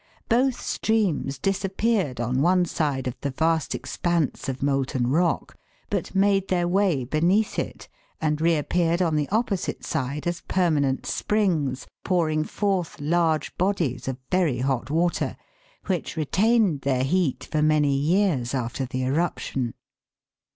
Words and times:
Both 0.29 0.59
streams 0.59 1.37
disappeared 1.37 2.19
on 2.19 2.41
one 2.41 2.65
side 2.65 3.05
of 3.05 3.13
the 3.21 3.29
vast 3.29 3.75
expanse 3.75 4.49
ot 4.49 4.63
molten 4.63 5.05
rock, 5.11 5.55
but 5.91 6.15
made 6.15 6.47
their 6.47 6.67
way 6.67 7.03
beneath 7.03 7.59
it 7.59 7.87
and 8.19 8.41
reappeared 8.41 9.03
on 9.03 9.15
the 9.15 9.29
opposite 9.29 9.85
side 9.85 10.25
as 10.25 10.41
permanent 10.47 11.05
springs 11.05 11.85
pouring 12.03 12.43
forth 12.45 12.99
large 12.99 13.55
bodies 13.59 14.07
of 14.07 14.17
very 14.31 14.57
hot 14.57 14.89
water, 14.89 15.37
which 15.85 16.17
retained 16.17 16.81
their 16.81 17.03
heat 17.03 17.47
for 17.51 17.61
many 17.61 17.95
years 17.95 18.55
after 18.55 18.87
the 18.87 19.03
eruption. 19.03 19.75